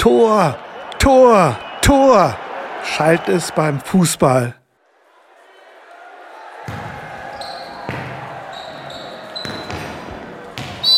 [0.00, 0.56] Tor,
[0.98, 2.34] Tor, Tor,
[2.82, 4.54] schallt es beim Fußball.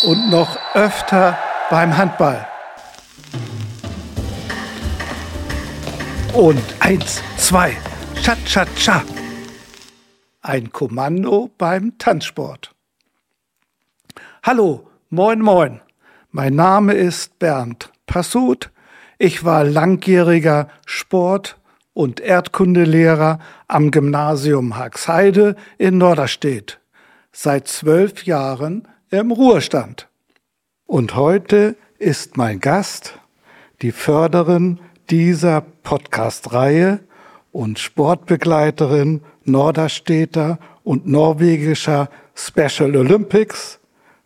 [0.05, 1.37] Und noch öfter
[1.69, 2.47] beim Handball.
[6.33, 7.77] Und eins, zwei,
[8.23, 9.03] Cha, cha, cha.
[10.43, 12.73] Ein Kommando beim Tanzsport.
[14.45, 15.81] Hallo, moin, moin.
[16.31, 18.72] Mein Name ist Bernd Passut.
[19.25, 21.57] Ich war langjähriger Sport-
[21.95, 26.81] und Erdkundelehrer am Gymnasium Haxheide in Norderstedt.
[27.31, 30.09] Seit zwölf Jahren im Ruhestand.
[30.87, 33.17] Und heute ist mein Gast
[33.81, 36.99] die Förderin dieser Podcast-Reihe
[37.53, 43.79] und Sportbegleiterin Norderstädter und norwegischer Special Olympics,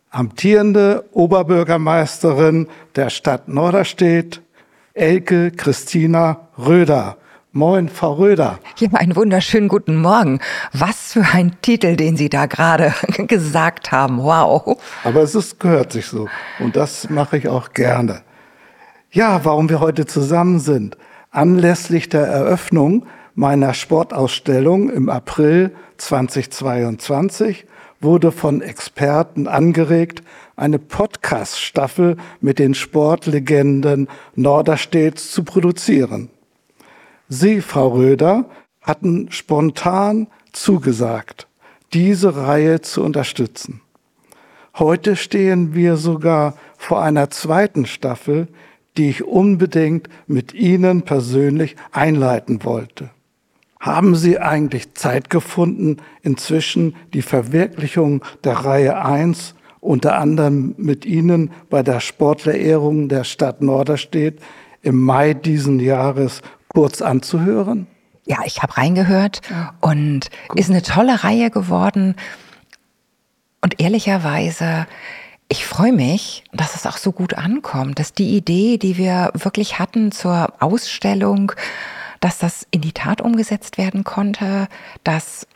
[0.09, 4.41] amtierende Oberbürgermeisterin der Stadt Norderstedt,
[4.97, 7.19] Elke Christina Röder.
[7.53, 8.59] Moin, Frau Röder.
[8.79, 10.41] Ja, einen wunderschönen guten Morgen.
[10.73, 12.95] Was für ein Titel, den Sie da gerade
[13.29, 14.23] gesagt haben.
[14.23, 14.81] Wow.
[15.05, 16.29] Aber es ist, gehört sich so.
[16.61, 18.23] Und das mache ich auch gerne.
[19.11, 20.97] Ja, warum wir heute zusammen sind.
[21.31, 27.67] Anlässlich der Eröffnung meiner Sportausstellung im April 2022
[28.01, 30.23] wurde von Experten angeregt,
[30.57, 36.31] eine Podcast-Staffel mit den Sportlegenden Norderstedts zu produzieren.
[37.29, 38.47] Sie, Frau Röder,
[38.81, 41.47] hatten spontan zugesagt,
[41.93, 43.83] diese Reihe zu unterstützen.
[44.79, 48.49] Heute stehen wir sogar vor einer zweiten Staffel,
[48.97, 53.11] die ich unbedingt mit Ihnen persönlich einleiten wollte.
[53.81, 59.55] Haben Sie eigentlich Zeit gefunden, inzwischen die Verwirklichung der Reihe 1
[59.87, 64.41] unter anderem mit Ihnen bei der Sportlerehrung der Stadt Norderstedt
[64.83, 67.87] im Mai diesen Jahres kurz anzuhören?
[68.27, 69.41] Ja, ich habe reingehört
[69.81, 70.59] und Gut.
[70.59, 72.17] ist eine tolle Reihe geworden.
[73.63, 74.87] Und ehrlicherweise,
[75.49, 79.79] ich freue mich, dass es auch so gut ankommt, dass die Idee, die wir wirklich
[79.79, 81.53] hatten zur Ausstellung,
[82.21, 84.67] dass das in die Tat umgesetzt werden konnte,
[85.05, 85.47] dass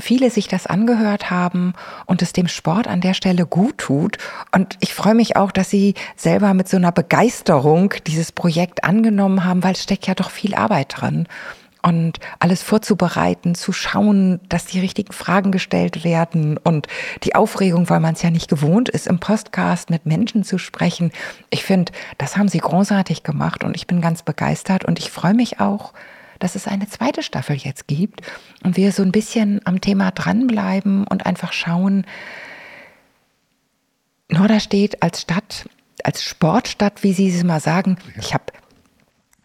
[0.00, 1.74] viele sich das angehört haben
[2.06, 4.18] und es dem Sport an der Stelle gut tut.
[4.52, 9.44] Und ich freue mich auch, dass Sie selber mit so einer Begeisterung dieses Projekt angenommen
[9.44, 11.26] haben, weil es steckt ja doch viel Arbeit drin
[11.82, 16.86] und alles vorzubereiten, zu schauen, dass die richtigen Fragen gestellt werden und
[17.22, 21.10] die Aufregung, weil man es ja nicht gewohnt ist, im Podcast mit Menschen zu sprechen.
[21.48, 25.34] Ich finde, das haben sie großartig gemacht und ich bin ganz begeistert und ich freue
[25.34, 25.92] mich auch,
[26.40, 28.22] dass es eine zweite Staffel jetzt gibt
[28.64, 32.04] und wir so ein bisschen am Thema dranbleiben und einfach schauen,
[34.28, 35.68] Norderstedt als Stadt,
[36.02, 37.98] als Sportstadt, wie Sie es mal sagen.
[38.18, 38.44] Ich habe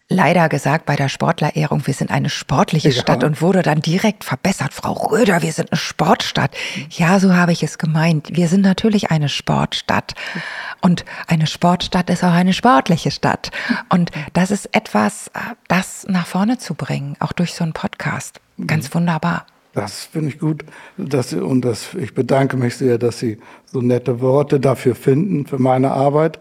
[0.08, 3.00] leider gesagt bei der Sportlerehrung, wir sind eine sportliche ja.
[3.00, 4.72] Stadt und wurde dann direkt verbessert.
[4.72, 6.54] Frau Röder, wir sind eine Sportstadt.
[6.90, 8.28] Ja, so habe ich es gemeint.
[8.32, 10.14] Wir sind natürlich eine Sportstadt.
[10.80, 13.50] Und eine Sportstadt ist auch eine sportliche Stadt.
[13.88, 15.30] Und das ist etwas,
[15.68, 18.40] das nach vorne zu bringen, auch durch so einen Podcast.
[18.66, 19.00] Ganz mhm.
[19.00, 19.46] wunderbar.
[19.72, 20.64] Das finde ich gut.
[20.96, 25.58] Dass, und das, ich bedanke mich sehr, dass Sie so nette Worte dafür finden, für
[25.58, 26.38] meine Arbeit.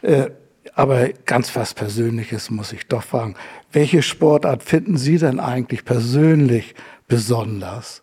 [0.00, 0.30] Äh,
[0.74, 3.34] aber ganz was Persönliches muss ich doch fragen.
[3.72, 6.74] Welche Sportart finden Sie denn eigentlich persönlich
[7.08, 8.02] besonders?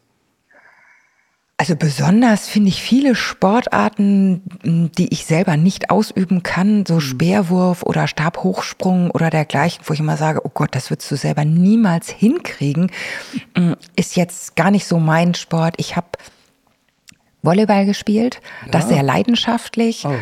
[1.58, 7.02] Also besonders finde ich viele Sportarten, die ich selber nicht ausüben kann, so mhm.
[7.02, 11.44] Speerwurf oder Stabhochsprung oder dergleichen, wo ich immer sage, oh Gott, das würdest du selber
[11.44, 12.94] niemals hinkriegen,
[13.98, 15.74] ist jetzt gar nicht so mein Sport.
[15.76, 16.08] Ich habe
[17.42, 18.72] Volleyball gespielt, ja.
[18.72, 20.14] das sehr leidenschaftlich, oh.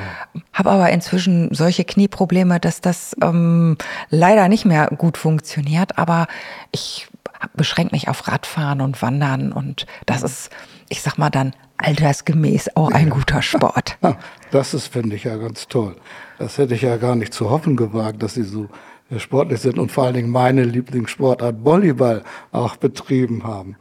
[0.53, 3.77] habe aber inzwischen solche Knieprobleme, dass das ähm,
[4.09, 5.97] leider nicht mehr gut funktioniert.
[5.97, 6.27] Aber
[6.71, 7.07] ich
[7.55, 10.49] beschränke mich auf Radfahren und Wandern und das ist,
[10.89, 13.97] ich sag mal dann altersgemäß auch ein guter Sport.
[14.49, 15.97] Das ist, finde ich ja ganz toll.
[16.39, 18.69] Das hätte ich ja gar nicht zu hoffen gewagt, dass Sie so
[19.09, 22.23] äh, sportlich sind und vor allen Dingen meine Lieblingssportart Volleyball
[22.53, 23.75] auch betrieben haben.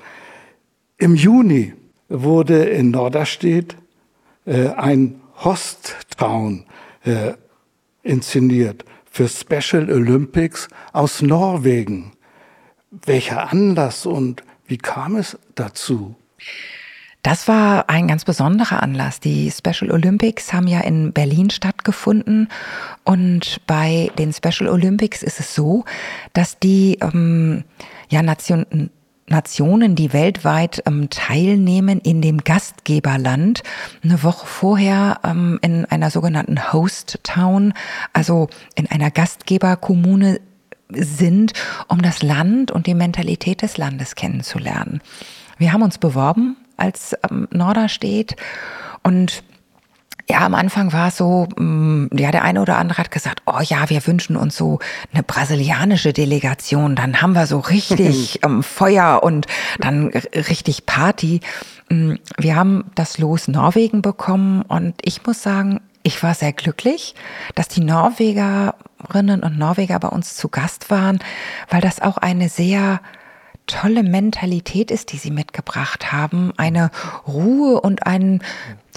[0.98, 1.74] Im Juni
[2.08, 3.76] wurde in Norderstedt
[4.44, 6.64] äh, ein Host-Town
[7.04, 7.34] äh,
[8.02, 12.12] inszeniert für Special Olympics aus Norwegen.
[12.90, 16.16] Welcher Anlass und wie kam es dazu?
[17.22, 19.18] Das war ein ganz besonderer Anlass.
[19.18, 22.48] Die Special Olympics haben ja in Berlin stattgefunden
[23.04, 25.84] und bei den Special Olympics ist es so,
[26.34, 27.64] dass die ähm,
[28.08, 28.90] ja, Nation,
[29.28, 33.62] Nationen, die weltweit ähm, teilnehmen in dem Gastgeberland.
[34.02, 37.74] Eine Woche vorher ähm, in einer sogenannten Host Town,
[38.12, 40.40] also in einer Gastgeberkommune
[40.90, 41.52] sind,
[41.88, 45.00] um das Land und die Mentalität des Landes kennenzulernen.
[45.58, 48.36] Wir haben uns beworben als ähm, Norderstedt
[49.02, 49.42] und
[50.28, 53.60] ja, am Anfang war es so, mm, ja, der eine oder andere hat gesagt, oh
[53.62, 54.80] ja, wir wünschen uns so
[55.12, 59.46] eine brasilianische Delegation, dann haben wir so richtig ähm, Feuer und
[59.78, 61.40] dann richtig Party.
[61.90, 67.14] Mm, wir haben das Los Norwegen bekommen und ich muss sagen, ich war sehr glücklich,
[67.54, 71.18] dass die Norwegerinnen und Norweger bei uns zu Gast waren,
[71.68, 73.00] weil das auch eine sehr
[73.66, 76.52] tolle Mentalität ist, die sie mitgebracht haben.
[76.56, 76.90] Eine
[77.26, 78.42] Ruhe und ein,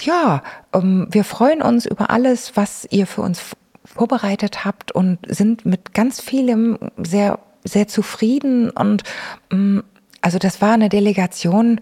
[0.00, 3.40] ja, ähm, wir freuen uns über alles, was ihr für uns
[3.84, 8.70] vorbereitet habt und sind mit ganz vielem sehr, sehr zufrieden.
[8.70, 9.02] Und
[9.50, 9.82] ähm,
[10.20, 11.80] also das war eine Delegation,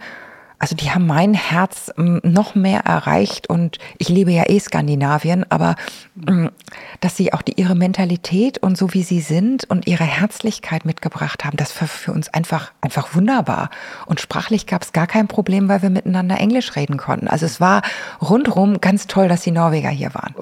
[0.58, 5.46] also die haben mein Herz ähm, noch mehr erreicht und ich liebe ja eh Skandinavien,
[5.50, 5.76] aber
[6.26, 6.50] ähm,
[7.00, 11.44] dass sie auch die, ihre Mentalität und so wie sie sind und ihre Herzlichkeit mitgebracht
[11.44, 13.70] haben, das war für uns einfach, einfach wunderbar.
[14.06, 17.28] Und sprachlich gab es gar kein Problem, weil wir miteinander Englisch reden konnten.
[17.28, 17.82] Also es war
[18.20, 20.34] rundherum ganz toll, dass die Norweger hier waren.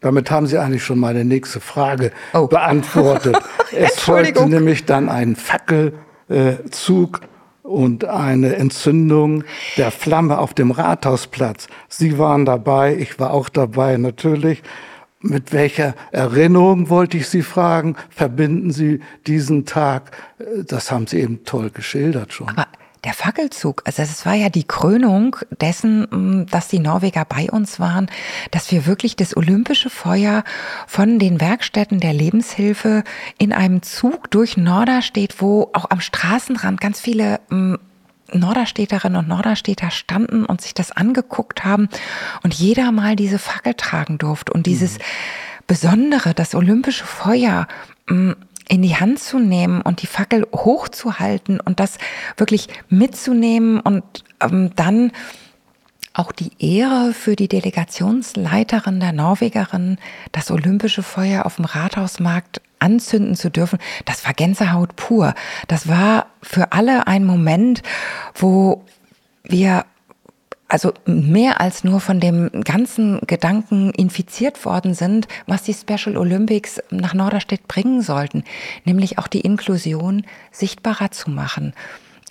[0.00, 2.46] Damit haben Sie eigentlich schon meine nächste Frage oh.
[2.46, 3.36] beantwortet.
[3.72, 7.22] es folgte nämlich dann ein Fackelzug
[7.66, 9.44] und eine Entzündung
[9.76, 11.68] der Flamme auf dem Rathausplatz.
[11.88, 14.62] Sie waren dabei, ich war auch dabei natürlich.
[15.20, 17.96] Mit welcher Erinnerung wollte ich Sie fragen?
[18.10, 20.16] Verbinden Sie diesen Tag?
[20.66, 22.50] Das haben Sie eben toll geschildert schon.
[22.50, 22.66] Aber
[23.04, 27.78] der Fackelzug, also es war ja die Krönung dessen, mm, dass die Norweger bei uns
[27.78, 28.10] waren,
[28.50, 30.44] dass wir wirklich das olympische Feuer
[30.86, 33.04] von den Werkstätten der Lebenshilfe
[33.38, 37.74] in einem Zug durch Norderstedt, wo auch am Straßenrand ganz viele mm,
[38.32, 41.88] Norderstädterinnen und Norderstädter standen und sich das angeguckt haben
[42.42, 45.02] und jeder mal diese Fackel tragen durfte und dieses mhm.
[45.66, 47.66] Besondere, das olympische Feuer,
[48.08, 48.32] mm,
[48.68, 51.98] in die Hand zu nehmen und die Fackel hochzuhalten und das
[52.36, 54.02] wirklich mitzunehmen und
[54.40, 55.12] ähm, dann
[56.12, 59.98] auch die Ehre für die Delegationsleiterin der Norwegerin,
[60.32, 65.34] das olympische Feuer auf dem Rathausmarkt anzünden zu dürfen, das war Gänsehaut pur.
[65.68, 67.82] Das war für alle ein Moment,
[68.34, 68.84] wo
[69.44, 69.84] wir
[70.68, 76.80] also mehr als nur von dem ganzen Gedanken infiziert worden sind, was die Special Olympics
[76.90, 78.42] nach Norderstedt bringen sollten,
[78.84, 81.72] nämlich auch die Inklusion sichtbarer zu machen.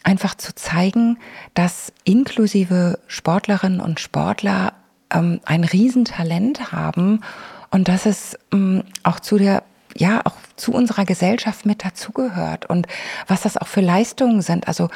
[0.04, 1.18] Einfach zu zeigen,
[1.54, 4.74] dass inklusive Sportlerinnen und Sportler
[5.12, 7.22] ähm, ein Riesentalent haben
[7.72, 9.64] und dass es ähm, auch zu der
[9.98, 12.86] ja auch zu unserer Gesellschaft mit dazugehört und
[13.28, 14.68] was das auch für Leistungen sind.
[14.68, 14.90] Also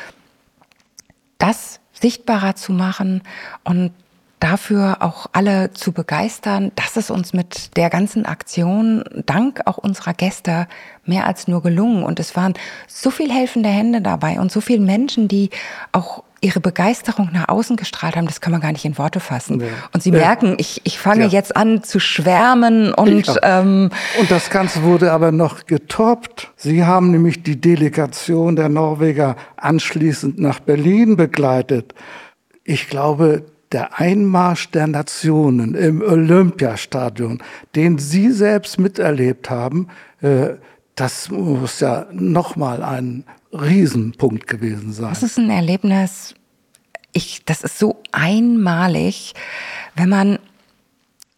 [1.39, 3.23] das sichtbarer zu machen
[3.63, 3.91] und
[4.39, 6.71] dafür auch alle zu begeistern.
[6.75, 10.67] Das ist uns mit der ganzen Aktion, dank auch unserer Gäste,
[11.05, 12.03] mehr als nur gelungen.
[12.03, 12.53] Und es waren
[12.87, 15.49] so viel helfende Hände dabei und so viele Menschen, die
[15.91, 19.57] auch ihre Begeisterung nach außen gestrahlt haben, das kann man gar nicht in Worte fassen.
[19.57, 19.65] Nee.
[19.93, 20.17] Und Sie nee.
[20.17, 21.29] merken, ich, ich fange ja.
[21.29, 23.89] jetzt an zu schwärmen und ähm,
[24.19, 26.51] und das Ganze wurde aber noch getoppt.
[26.55, 31.93] Sie haben nämlich die Delegation der Norweger anschließend nach Berlin begleitet.
[32.63, 37.41] Ich glaube, der Einmarsch der Nationen im Olympiastadion,
[37.75, 39.87] den Sie selbst miterlebt haben,
[40.21, 40.55] äh,
[40.99, 45.09] das muss ja nochmal ein Riesenpunkt gewesen sein.
[45.09, 46.35] Das ist ein Erlebnis,
[47.13, 49.33] ich, das ist so einmalig,
[49.95, 50.39] wenn man,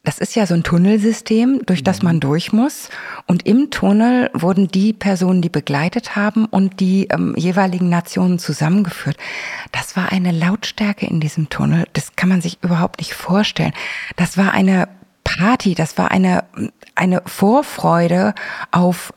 [0.03, 2.89] das ist ja so ein Tunnelsystem, durch das man durch muss.
[3.27, 9.17] Und im Tunnel wurden die Personen, die begleitet haben und die ähm, jeweiligen Nationen zusammengeführt.
[9.71, 13.73] Das war eine Lautstärke in diesem Tunnel, das kann man sich überhaupt nicht vorstellen.
[14.15, 14.89] Das war eine
[15.23, 16.43] Party, das war eine,
[16.95, 18.33] eine Vorfreude
[18.71, 19.13] auf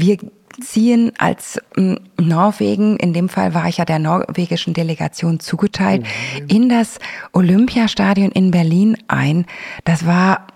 [0.00, 0.18] wir
[0.60, 6.46] ziehen als hm, Norwegen, in dem Fall war ich ja der norwegischen Delegation zugeteilt, mhm.
[6.48, 6.98] in das
[7.32, 9.46] Olympiastadion in Berlin ein.
[9.84, 10.46] Das war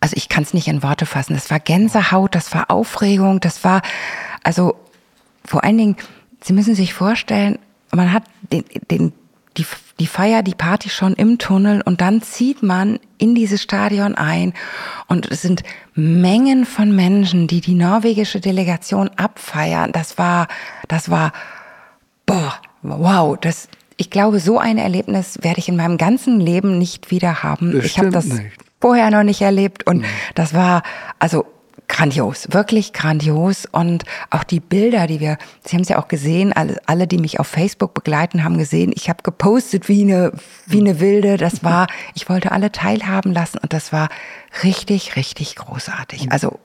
[0.00, 1.34] also ich kann es nicht in Worte fassen.
[1.34, 3.82] Das war Gänsehaut, das war Aufregung, das war,
[4.44, 4.76] also
[5.44, 5.96] vor allen Dingen,
[6.40, 7.58] Sie müssen sich vorstellen,
[7.90, 8.22] man hat
[8.52, 9.12] den, den
[9.58, 9.66] die,
[9.98, 14.54] die Feier, die Party schon im Tunnel und dann zieht man in dieses Stadion ein
[15.08, 15.62] und es sind
[15.94, 19.92] Mengen von Menschen, die die norwegische Delegation abfeiern.
[19.92, 20.46] Das war,
[20.86, 21.32] das war,
[22.24, 27.10] boah, wow, das, ich glaube, so ein Erlebnis werde ich in meinem ganzen Leben nicht
[27.10, 27.72] wieder haben.
[27.72, 28.52] Das ich habe das nicht.
[28.80, 30.04] vorher noch nicht erlebt und mhm.
[30.34, 30.82] das war,
[31.18, 31.44] also
[31.88, 33.66] grandios, wirklich grandios.
[33.70, 37.18] Und auch die Bilder, die wir, Sie haben es ja auch gesehen, alle, alle, die
[37.18, 40.32] mich auf Facebook begleiten, haben gesehen, ich habe gepostet wie eine,
[40.66, 41.36] wie eine Wilde.
[41.36, 44.08] Das war, ich wollte alle teilhaben lassen und das war
[44.62, 46.30] richtig, richtig großartig.
[46.30, 46.58] Also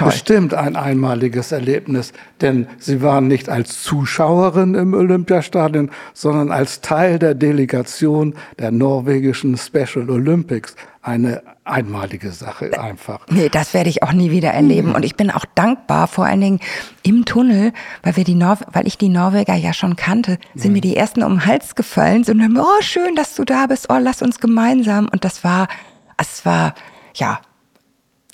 [0.00, 0.12] Toll.
[0.12, 7.18] Bestimmt ein einmaliges Erlebnis, denn Sie waren nicht als Zuschauerin im Olympiastadion, sondern als Teil
[7.18, 10.74] der Delegation der norwegischen Special Olympics.
[11.02, 13.26] Eine einmalige Sache einfach.
[13.28, 14.94] Nee, das werde ich auch nie wieder erleben.
[14.94, 16.60] Und ich bin auch dankbar, vor allen Dingen
[17.02, 20.80] im Tunnel, weil wir die Nor weil ich die Norweger ja schon kannte, sind mir
[20.80, 23.98] die ersten um den Hals gefallen, und dann, oh, schön, dass du da bist, oh,
[24.00, 25.08] lass uns gemeinsam.
[25.12, 25.68] Und das war,
[26.16, 26.74] es war,
[27.14, 27.40] ja,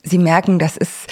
[0.05, 1.09] Sie merken, das ist,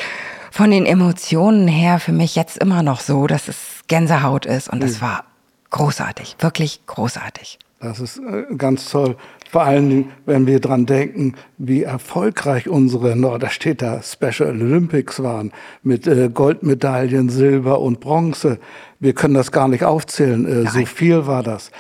[0.55, 3.57] von den Emotionen her für mich jetzt immer noch so, dass es
[3.89, 5.07] Gänsehaut ist und es mhm.
[5.07, 5.25] war
[5.71, 7.59] großartig, wirklich großartig.
[7.81, 9.17] Das ist äh, ganz toll.
[9.51, 15.51] Vor allen Dingen, wenn wir dran denken, wie erfolgreich unsere Norderstädter Special Olympics waren
[15.83, 18.61] mit äh, Goldmedaillen, Silber und Bronze.
[19.01, 20.47] Wir können das gar nicht aufzählen.
[20.47, 21.73] Äh, so viel war das.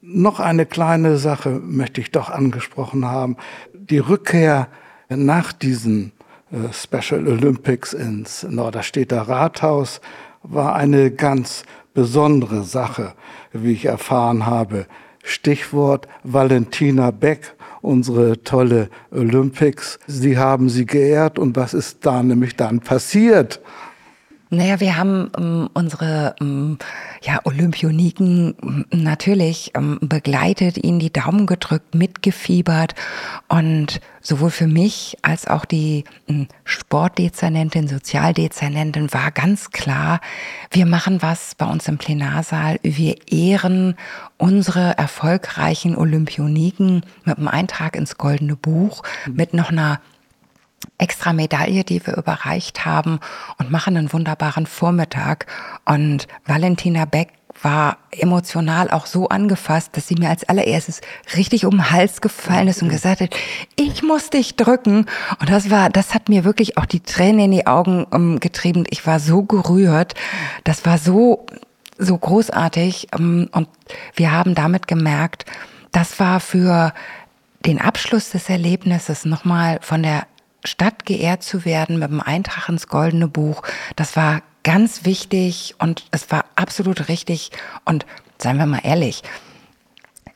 [0.00, 3.36] Noch eine kleine Sache möchte ich doch angesprochen haben.
[3.72, 4.68] Die Rückkehr
[5.08, 6.12] nach diesen
[6.72, 10.00] Special Olympics ins Norderstedter Rathaus
[10.42, 13.14] war eine ganz besondere Sache,
[13.52, 14.86] wie ich erfahren habe.
[15.22, 19.98] Stichwort Valentina Beck, unsere tolle Olympics.
[20.06, 23.60] Sie haben sie geehrt und was ist da nämlich dann passiert?
[24.54, 26.78] Naja, wir haben ähm, unsere ähm,
[27.22, 32.94] ja, Olympioniken ähm, natürlich ähm, begleitet, ihnen die Daumen gedrückt, mitgefiebert
[33.48, 40.20] und sowohl für mich als auch die ähm, Sportdezernentin, Sozialdezernentin war ganz klar,
[40.70, 43.96] wir machen was bei uns im Plenarsaal, wir ehren
[44.36, 50.00] unsere erfolgreichen Olympioniken mit einem Eintrag ins Goldene Buch, mit noch einer
[50.98, 53.20] extra Medaille, die wir überreicht haben
[53.58, 55.46] und machen einen wunderbaren Vormittag.
[55.84, 57.28] Und Valentina Beck
[57.62, 61.00] war emotional auch so angefasst, dass sie mir als allererstes
[61.36, 63.30] richtig um den Hals gefallen ist und gesagt hat,
[63.76, 65.06] ich muss dich drücken.
[65.40, 68.84] Und das war, das hat mir wirklich auch die Tränen in die Augen ähm, getrieben.
[68.90, 70.14] Ich war so gerührt.
[70.64, 71.46] Das war so,
[71.98, 73.08] so großartig.
[73.14, 73.68] Ähm, und
[74.14, 75.46] wir haben damit gemerkt,
[75.92, 76.92] das war für
[77.64, 80.26] den Abschluss des Erlebnisses nochmal von der
[80.64, 83.62] Stadt geehrt zu werden mit dem Eintrag ins Goldene Buch,
[83.96, 87.50] das war ganz wichtig und es war absolut richtig.
[87.84, 88.06] Und
[88.38, 89.22] seien wir mal ehrlich,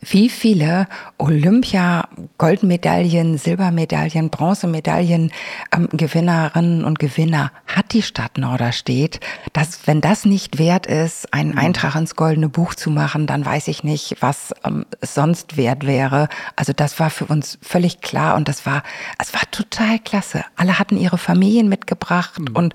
[0.01, 0.87] wie viele
[1.19, 5.33] Olympia-Goldmedaillen, Silbermedaillen, Bronzemedaillen
[5.75, 9.21] ähm, Gewinnerinnen und Gewinner hat die Stadt Norderstedt,
[9.53, 11.59] dass wenn das nicht wert ist, einen mhm.
[11.59, 15.87] Eintrag ins Goldene Buch zu machen, dann weiß ich nicht, was ähm, es sonst wert
[15.87, 16.29] wäre.
[16.57, 18.83] Also das war für uns völlig klar und das war,
[19.19, 20.45] es war total klasse.
[20.57, 22.55] Alle hatten ihre Familien mitgebracht mhm.
[22.55, 22.73] und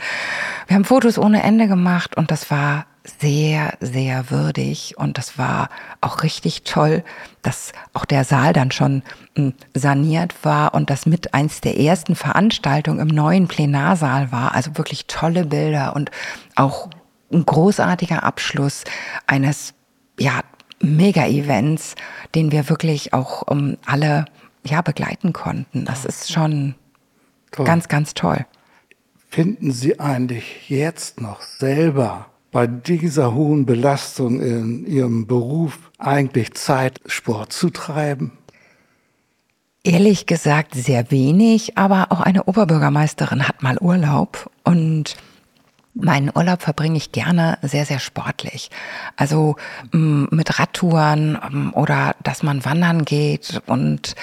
[0.67, 2.85] wir haben Fotos ohne Ende gemacht und das war
[3.19, 5.69] sehr, sehr würdig und das war
[5.99, 7.03] auch richtig toll,
[7.41, 9.03] dass auch der Saal dann schon
[9.35, 14.55] hm, saniert war und das mit eins der ersten Veranstaltungen im neuen Plenarsaal war.
[14.55, 16.11] Also wirklich tolle Bilder und
[16.55, 16.89] auch
[17.31, 18.83] ein großartiger Abschluss
[19.27, 19.73] eines,
[20.19, 20.41] ja,
[20.79, 21.95] Mega-Events,
[22.35, 24.25] den wir wirklich auch um, alle,
[24.65, 25.85] ja, begleiten konnten.
[25.85, 26.75] Das ist schon
[27.51, 27.65] toll.
[27.65, 28.45] ganz, ganz toll.
[29.29, 37.01] Finden Sie eigentlich jetzt noch selber bei dieser hohen Belastung in Ihrem Beruf eigentlich Zeit,
[37.05, 38.31] Sport zu treiben?
[39.83, 45.17] Ehrlich gesagt sehr wenig, aber auch eine Oberbürgermeisterin hat mal Urlaub und
[45.95, 48.71] Meinen Urlaub verbringe ich gerne sehr, sehr sportlich.
[49.15, 49.57] Also
[49.91, 54.15] mit Radtouren oder dass man wandern geht und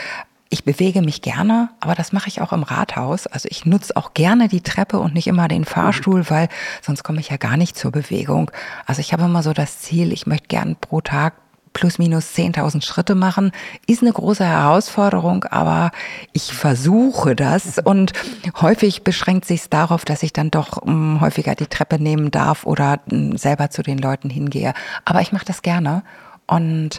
[0.52, 3.28] ich bewege mich gerne, aber das mache ich auch im Rathaus.
[3.28, 6.48] Also ich nutze auch gerne die Treppe und nicht immer den Fahrstuhl, weil
[6.82, 8.50] sonst komme ich ja gar nicht zur Bewegung.
[8.84, 11.34] Also ich habe immer so das Ziel, ich möchte gern pro Tag
[11.72, 13.52] plus minus 10.000 Schritte machen.
[13.86, 15.92] Ist eine große Herausforderung, aber
[16.32, 18.12] ich versuche das und
[18.60, 22.66] häufig beschränkt sich es darauf, dass ich dann doch hm, häufiger die Treppe nehmen darf
[22.66, 24.74] oder hm, selber zu den Leuten hingehe.
[25.04, 26.02] Aber ich mache das gerne
[26.48, 26.98] und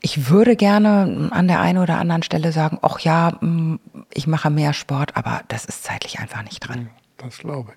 [0.00, 3.78] ich würde gerne an der einen oder anderen Stelle sagen, ach ja, mm,
[4.12, 6.90] ich mache mehr Sport, aber das ist zeitlich einfach nicht dran.
[7.18, 7.76] Das glaube ich.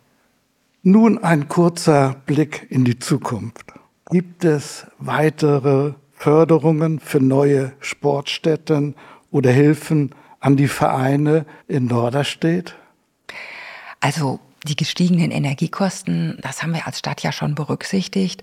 [0.84, 3.74] Nun ein kurzer Blick in die Zukunft.
[4.10, 8.96] Gibt es weitere Förderungen für neue Sportstätten
[9.32, 12.76] oder Hilfen an die Vereine in Norderstedt?
[14.02, 18.42] Also die gestiegenen Energiekosten, das haben wir als Stadt ja schon berücksichtigt.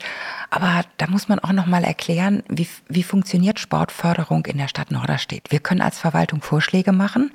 [0.50, 4.90] Aber da muss man auch noch mal erklären, wie, wie funktioniert Sportförderung in der Stadt
[4.90, 5.50] Norderstedt.
[5.50, 7.32] Wir können als Verwaltung Vorschläge machen,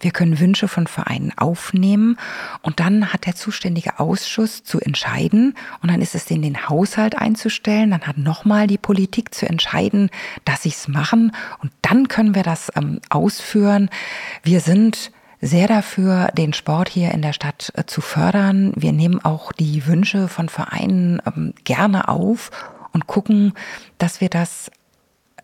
[0.00, 2.16] wir können Wünsche von Vereinen aufnehmen
[2.62, 7.16] und dann hat der zuständige Ausschuss zu entscheiden und dann ist es in den Haushalt
[7.18, 10.10] einzustellen, dann hat noch mal die Politik zu entscheiden,
[10.44, 13.90] dass sie es machen und dann können wir das ähm, ausführen.
[14.42, 18.72] Wir sind sehr dafür, den Sport hier in der Stadt äh, zu fördern.
[18.76, 22.50] Wir nehmen auch die Wünsche von Vereinen ähm, gerne auf
[22.92, 23.52] und gucken,
[23.98, 24.70] dass wir das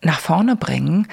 [0.01, 1.07] nach vorne bringen.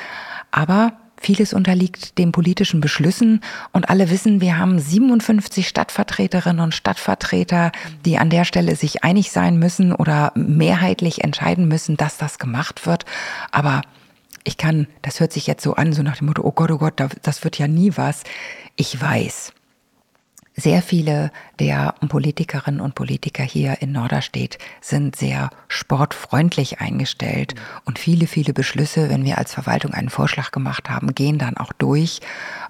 [0.50, 7.70] Aber Vieles unterliegt den politischen Beschlüssen und alle wissen, wir haben 57 Stadtvertreterinnen und Stadtvertreter,
[8.04, 12.86] die an der Stelle sich einig sein müssen oder mehrheitlich entscheiden müssen, dass das gemacht
[12.86, 13.04] wird.
[13.52, 13.82] Aber
[14.42, 16.78] ich kann, das hört sich jetzt so an, so nach dem Motto, oh Gott, oh
[16.78, 18.24] Gott, das wird ja nie was.
[18.76, 19.52] Ich weiß,
[20.54, 27.54] sehr viele der Politikerinnen und Politiker hier in Norderstedt sind sehr sportfreundlich eingestellt
[27.86, 31.72] und viele, viele Beschlüsse, wenn wir als Verwaltung einen Vorschlag gemacht haben, gehen dann auch
[31.72, 32.20] durch.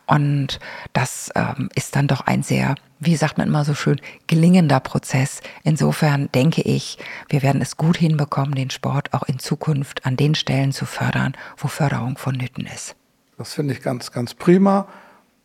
[0.07, 0.61] Und
[0.93, 5.41] das ähm, ist dann doch ein sehr, wie sagt man immer so schön, gelingender Prozess.
[5.65, 10.37] Insofern denke ich, wir werden es gut hinbekommen, den Sport auch in Zukunft an den
[10.37, 12.95] Stellen zu fördern, wo Förderung vonnöten ist.
[13.39, 14.87] Das finde ich ganz, ganz prima.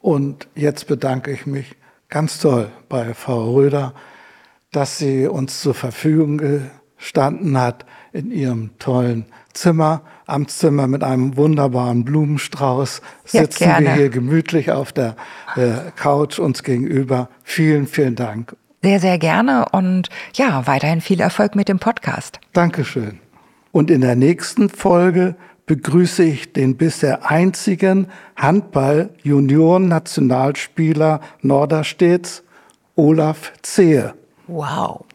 [0.07, 1.75] Und jetzt bedanke ich mich
[2.07, 3.91] ganz toll bei Frau Röder,
[4.71, 12.05] dass sie uns zur Verfügung gestanden hat in ihrem tollen Zimmer, Amtszimmer mit einem wunderbaren
[12.05, 13.01] Blumenstrauß.
[13.25, 15.17] Sitzen ja, wir hier gemütlich auf der
[15.57, 17.27] äh, Couch uns gegenüber.
[17.43, 18.55] Vielen, vielen Dank.
[18.81, 22.39] Sehr, sehr gerne und ja, weiterhin viel Erfolg mit dem Podcast.
[22.53, 23.19] Dankeschön.
[23.73, 25.35] Und in der nächsten Folge
[25.67, 32.41] begrüße ich den bisher einzigen Handball-Junioren-Nationalspieler Norderstedts,
[32.95, 34.15] Olaf Zehe.
[34.47, 35.06] Wow.